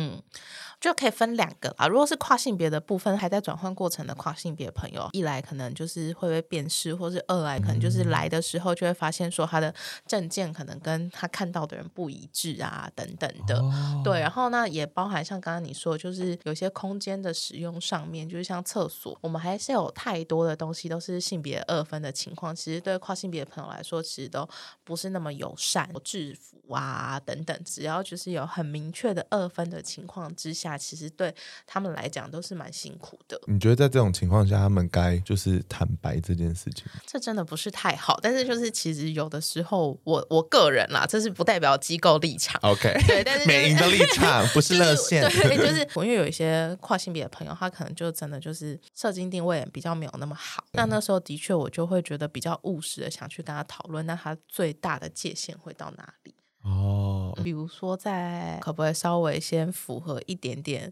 [0.80, 9.74] 就可以分两个啊，如果是跨性别的部分还在转换过程的跨性别朋友，一来可能就是会被辨识，或是二来可能就是来的时候就会发现说他的
[10.06, 13.60] 证件可能跟他看到的人不一致啊，等等的。
[13.60, 24.48] 哦、对，然后呢也包含像刚刚你说，就是有些空间的使用上面，就是像厕所，我们还是有太多的东西都是性别二分的情况，其实对跨性别的朋友来说，其实都
[24.84, 25.88] 不是那么友善。
[26.04, 30.67] 制服啊等等，只要就是有很明确的二分的情况之下。
[30.68, 31.34] 那其实对
[31.66, 33.40] 他们来讲都是蛮辛苦的。
[33.48, 36.86] 你觉得在这种情况下，他们该就是坦白这件事情？
[37.06, 38.20] 这真的不是太好。
[38.22, 42.60] 但是就是其实有的时候，我我个人啦，这是不代表机构立场。
[42.64, 45.24] OK，对，但是美银的立场不是热线。
[45.30, 50.64] 对， 就是我因为有一些跨性别的朋友，他可能就真的就是射精定位比较没有那么好。
[50.74, 56.34] 那那时候的确，我就会觉得比较务实的想去跟他讨论，那他最大的界限会到哪里？
[56.68, 60.92] 哦，比如说，在可不可以稍微先符合一点点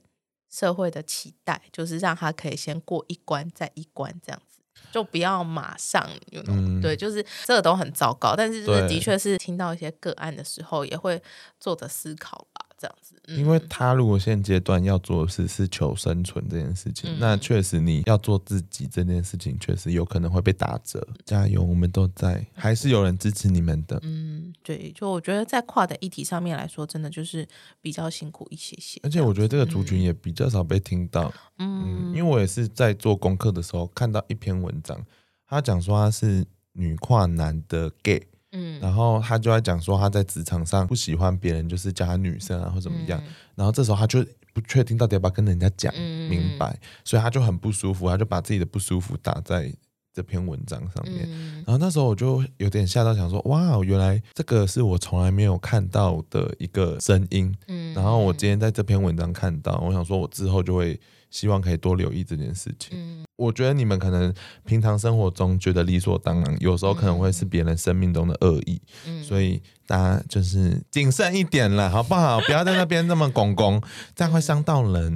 [0.49, 4.61] 社会的期待，就是让他可以先过一关再一关这样子，
[4.91, 6.53] 就不要马上，you know?
[6.53, 8.35] 嗯，对，就是这个都很糟糕。
[8.35, 11.21] 但是，就是的确是听到一些个案的时候，也会
[11.59, 12.64] 做着思考吧。
[12.77, 21.05] 这样子，因为他如果现阶段要做的事是求生存这件事情，嗯、那确实你要做自己这件事情，确实有可能会被打折。
[21.25, 23.99] 加油，我们都在，还是有人支持你们的。
[24.03, 27.47] 嗯，对，就我觉得在跨的议题上面来说，真的就是
[27.81, 28.99] 比较辛苦一些些。
[29.03, 35.03] 而且我觉得这个族群也比较少被听到，嗯，嗯，因为我也是在做功课的时候看到一篇文章，
[35.47, 38.21] 他讲说他是女跨男的 gay，
[38.55, 45.93] 嗯，然后他就在讲说他在职场上不喜欢别人就是叫他女生啊或怎么样，嗯，然后这时候他就不确定到底要不要跟人家讲
[46.29, 49.71] 明白，嗯，所以他就很不舒服，他就把自己的不舒服打在。
[50.15, 57.53] 这篇文章上面，嗯，然后那时候我就有点吓到，想说哇，原来这个是我从来没有看到的一个声音。
[57.67, 60.97] 嗯，然后我今天在这篇文章看到，我想说，我之后就会
[61.29, 62.97] 希望可以多留意这件事情。
[62.97, 64.33] 嗯，我觉得你们可能
[64.65, 68.81] 平常生活中觉得理所当然，有时候可能会是别人生命中的恶意。
[69.05, 69.61] 嗯，所以。
[69.87, 72.41] 大家就是谨慎一点了，好不好？
[72.41, 73.79] 不要在那边那么拱拱，
[74.15, 75.15] 这样会伤到人。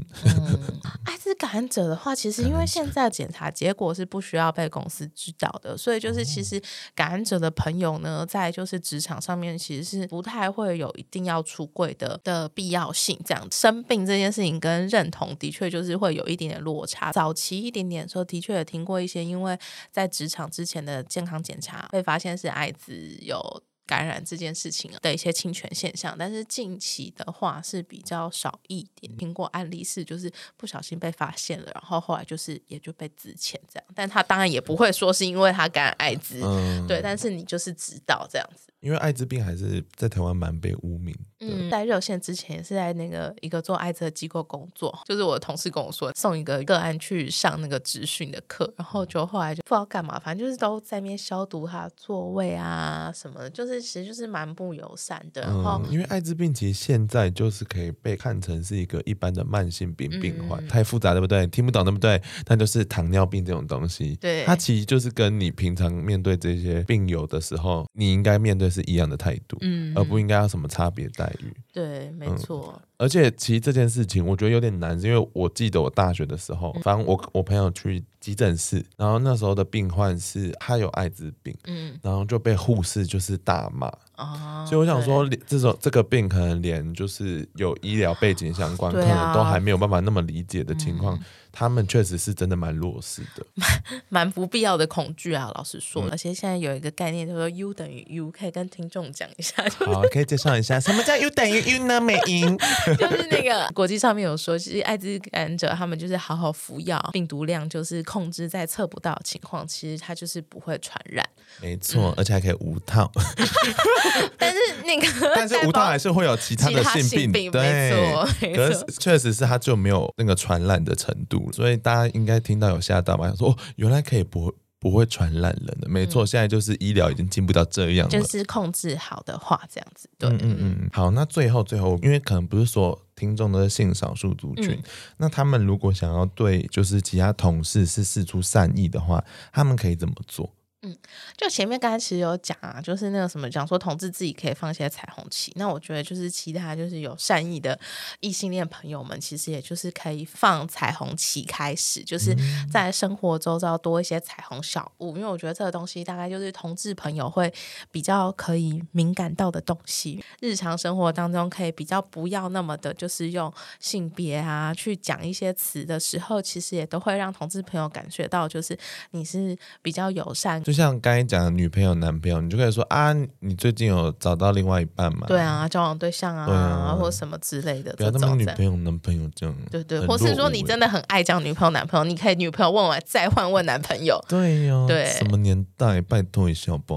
[1.39, 6.61] 感染者的话，其实因为现在检查结果是不需要被公司知道的，所以就是其实
[6.93, 13.17] 感染者的朋友呢，在就是职场上面其实是不太会有一定要出柜的的必要性。
[13.25, 17.13] 这样生病这件事情跟认同的确就是会有一点点落差。
[17.13, 19.57] 早期一点点的时候，的确也听过一些，因为
[19.89, 23.63] 在职场之前的健康检查被发现是艾滋有。
[23.89, 29.17] 感染这件事情的一些侵权现象，但是近期的话是比较少一点。
[29.17, 38.71] 听过案例是就是不小心被发现了，然后后来就是也就被自遣这样，但他当然也不会说是因为他感染艾滋，嗯，对，但是你就是知道这样子。
[38.81, 41.15] 因为艾滋病还是在台湾蛮被污名。
[41.41, 55.41] 嗯，在热线之前也是在那个一个做艾滋的机构工作，就是我的同事跟我说送一个个案去上那个职训的课，然后就后来就不知道干嘛，反正就是都在那边消毒他座位啊什么的，就是其实就是蛮不友善的。
[55.41, 61.47] 然后、嗯、因为艾滋病其实现在就是可以被看成是一个一般的慢性病病患，嗯、太复杂对不对？
[61.47, 62.21] 听不懂对不对？
[62.47, 71.53] 那就是糖尿病这种东西，对，它其实就是跟你平常面对这些病友的时候，你应该面对是一样的态度，嗯，而不应该有什么差别待遇。
[71.71, 72.73] 对，没错。
[72.77, 83.87] 嗯而且其实这件事情我觉得有点难，是因为我记得我大学的时候，反正我我朋友去急诊室，然后那时候的病患是他有艾滋病，嗯，然后就被护士就是大骂，
[84.17, 91.17] 啊，所以我想说，这种这个病可能连就是有医疗背景相关，可能都还没有办法那么理解的情况，
[91.59, 93.45] 他们确实是真的蛮弱势的，
[94.07, 96.07] 蛮蛮不必要的恐惧啊，老实说。
[96.09, 101.99] 而且现在有一个概念，就是说 U 等于 U，可以跟听众讲一下， 好，可以介绍一下什么叫 U 等于 U 呢？
[101.99, 102.57] 美英。
[102.97, 111.27] 就是那个国际上面有说，其实艾滋感染者他们就是好好服药，病毒量就是控制在测不到的情况，其实他就是不会传染。
[111.61, 113.11] 没错，嗯、而且还可以无套。
[114.37, 118.55] 但是那个， 但是无套还是会有其他的性病，病对。
[118.55, 123.31] 可是确实是他就没有那个传染的程度，所以大家应该听到有吓到吧？
[123.37, 124.53] 说哦，原来可以不。
[124.81, 130.89] 不会传染人的，没错，现在就是医疗已经进步到这样了，就是控制好的话，这样子，对，嗯嗯嗯。
[130.93, 134.83] 好，那最后最后，因为可能不是说听众都是性少数族群，嗯，
[135.17, 140.49] 那他们如果想要对就是其他同事是示出善意的话，他们可以怎么做？
[140.81, 140.95] 嗯，
[141.35, 147.77] 就前面刚才其实有讲啊，就是那个什么讲说同志自己可以放一些彩虹旗，那我觉得就是其他就是有善意的
[148.21, 152.33] 异性恋朋友们，其实也就是可以放彩虹旗开始，就是
[152.71, 157.53] 在生活周遭多一些彩虹小物，因为我觉得这个东西大概就是同志朋友会
[157.91, 168.79] 比较可以敏感到的东西，日常生活当中可以比较不要那么的，就是用性别啊去讲一些词的时候，其实也都会让同志朋友感觉到，就是
[169.11, 170.63] 你是比较友善。
[170.69, 175.25] 就像刚才讲的女朋友、男朋友，你就可以说啊，你最近有找到另外一半吗？
[175.27, 177.91] 对啊，交往对象啊，啊或者什么之类的。
[177.93, 179.55] 不要那么女朋友、男朋友这样。
[179.71, 184.23] 对对，或是说你真的很爱讲女朋友、男朋友，你可以女朋友问完再换问男朋友。
[184.29, 185.99] 对呀、啊，对，什么年代？
[186.01, 186.95] 拜托一下吧，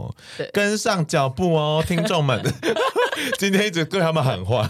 [0.52, 2.44] 跟上脚步哦，听众们。
[3.38, 4.66] 今天一直对他们喊话。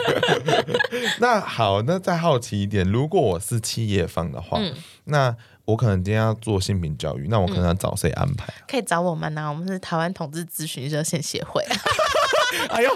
[1.19, 4.73] 那好，那再好奇一点，如果我是企业方的话，嗯、
[5.07, 5.37] 那。
[5.65, 8.53] 我可能今天要做性平教育，那我可能要找谁安排？
[8.67, 11.65] 可以找我们呢、啊，我们是台湾同志咨询热线协会。
[12.69, 12.91] 哎呦，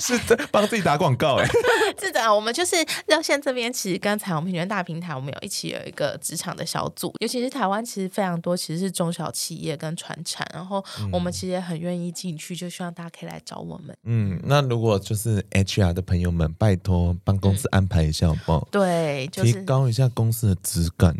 [0.00, 1.46] 是的，帮自己打广告哎。
[1.98, 13.96] 是的，我们就是热线这边，其实跟彩虹平权大平台，我们有一起有一个职场的小组，尤其是台湾其实非常多，其实是中小企业跟传产，然后我们其实也很愿意进去，就希望大家可以来找我们。
[14.04, 18.58] 嗯，那如果就是 HR 的朋友们，拜托帮公司安排一下好不好？
[18.58, 21.16] 嗯、对，就是、提高一下公司的质感，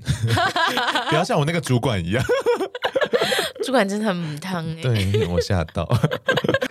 [1.09, 2.25] 不要像我那个主管一样。
[3.65, 5.87] 主管真的很母汤哎，对，我吓到。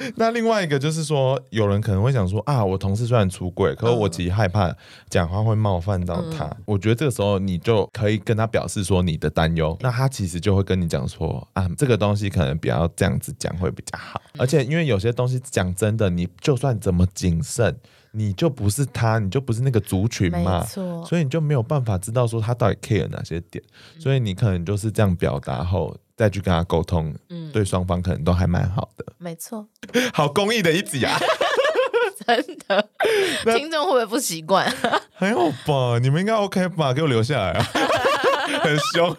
[0.15, 4.73] 那另外一个就是说，有人可能会想说啊，我同事虽然出轨，可是我其实害怕
[5.09, 6.45] 讲话会冒犯到他。
[6.45, 14.21] 嗯、我觉得这个时候你就可以跟他表示说你的担忧，那他其实就会跟你讲说啊，这个东西可能不要这样子讲会比较好。
[14.33, 17.75] 嗯、而且因为有些东西讲真的，你就算怎么谨慎。
[18.11, 20.65] 你就不是他，你就不是那个族群嘛，
[21.05, 23.63] 所以你就没有办法知道说他到底 care 哪些点，
[23.95, 29.05] 嗯、所以你可能就是这样表达后再去跟他沟通，嗯，对双方可能都还蛮好的。
[29.19, 29.65] 没错，
[30.13, 31.17] 好公益的一集啊，
[32.25, 32.89] 真的，
[33.57, 34.69] 听众会不会不习惯？
[35.13, 36.91] 还好吧，你们应该 OK 吧？
[36.91, 37.65] 给我留下来啊，
[38.63, 39.15] 很凶。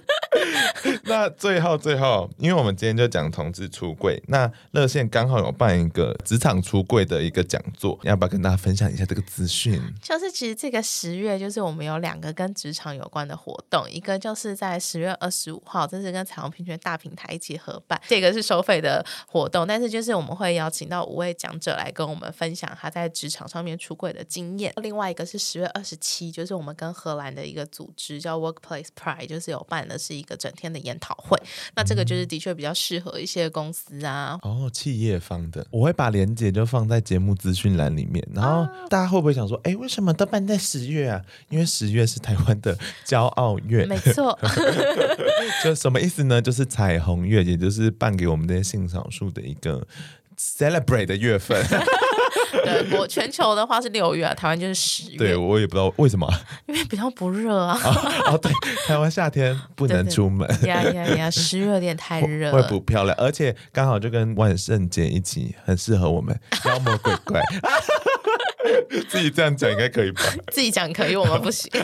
[1.05, 9.81] 那最后最后，因为我们今天就讲同志出柜，那热线刚好有办一个职场出柜的一个讲座，要不要跟大家分享一下这个资讯？
[10.03, 24.73] 就是其实这个十月，就是我们有两个跟职场有关的活动，一个就是在十月二十五号，这是跟彩虹平权大平台一起合办，这个是收费的活动，但是就是我们会邀请到五位讲者来跟我们分享他在职场上面出柜的经验。
[24.77, 31.37] 另外一个是十月二十七，就是我们跟荷兰的一个组织叫 Workplace Pride，就是有办的是一个整天的研讨会，
[31.75, 41.23] 那这个就是的确比较适合一些公司啊，哦，企业方的，我会把链接就放在节目资讯栏里面，然后大家会不会想说，哎，为什么都办在十月啊？
[41.49, 44.39] 因为十月是台湾的骄傲月，没错，
[45.65, 46.41] 就什么意思呢？
[46.41, 49.87] 就是彩虹月，也就是办给我们这些性少数的一个
[50.39, 51.65] celebrate 的月份。
[52.65, 55.19] 对，我全球的话是六月，啊台湾就是十月。
[55.19, 56.29] 对，我也不知道为什么，
[56.67, 57.79] 因为比较不热啊。
[58.27, 58.51] 哦，对，
[58.87, 60.49] 台湾夏天不能出门。
[60.65, 67.41] 呀呀呀，十月有点太热，会不漂亮，而且刚好就跟万圣节一起，很适合我们妖魔鬼怪。
[69.09, 70.23] 自己这样讲应该可以吧？
[70.53, 71.71] 自己讲可以，我们不行。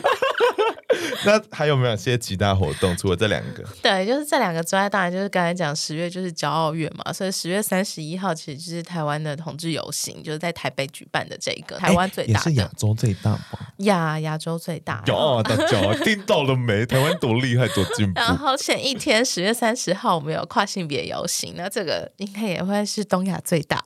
[1.26, 2.96] 那还有没有些其他活动？
[2.96, 3.64] 除了这两个？
[3.82, 13.40] 对，就是这两个之外，当然就是刚才讲十月就是骄傲月嘛，所以十月三十一号其实就是台湾的同志游行，就是在台北举办的这个台湾最大的，也是亚洲最大吗？
[13.78, 15.02] 亚亚洲最大。
[15.06, 16.86] 有大家听到了没？
[16.86, 18.20] 台湾多厉害，多进步。
[18.20, 23.82] 然后前一天十月三十号，我们有跨性别游行，那这个应该也会是东亚最大。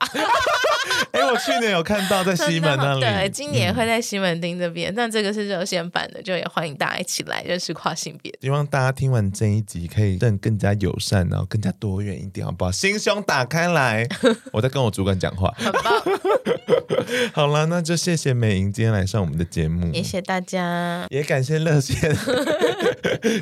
[1.12, 8.32] 哎，我去年有看到在西门那里，对，今年会在西门町这边，嗯、但这个是热线版的，就也欢迎大家一起来认识跨性别。
[8.40, 12.72] 希望大家听完这一集可以更更加友善，然后更加多元一点，好不好？
[12.72, 14.06] 心胸打开来，
[14.52, 15.52] 我在跟我主管讲话。
[15.56, 16.02] 很棒。
[17.32, 22.14] 好了，那就谢谢美莹今天来上我们的节目，谢谢大家，也感谢热线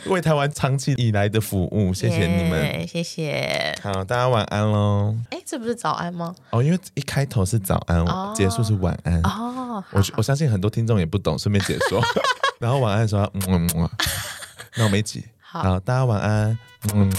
[0.07, 3.75] 为台湾长期以来的服务，谢谢你们，yeah, 谢谢。
[3.83, 5.17] 好，大家晚安喽。
[5.31, 6.35] 哎，这不是早安吗？
[6.51, 9.21] 哦，因为一开头是早安，oh, 结束是晚安。
[9.23, 12.01] 哦，我我相信很多听众也不懂，顺便解说。
[12.59, 13.91] 然后晚安说，嗯嗯嗯，
[14.77, 15.25] 那我们一起。
[15.41, 16.59] 好，大家晚安。
[16.95, 17.11] 嗯。